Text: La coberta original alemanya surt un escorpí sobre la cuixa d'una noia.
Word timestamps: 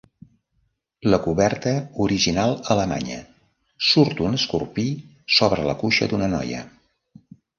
La 1.13 1.19
coberta 1.25 1.73
original 2.05 2.53
alemanya 2.75 3.19
surt 3.89 4.23
un 4.29 4.39
escorpí 4.39 4.85
sobre 5.37 5.67
la 5.71 5.79
cuixa 5.83 6.11
d'una 6.15 6.31
noia. 6.33 6.65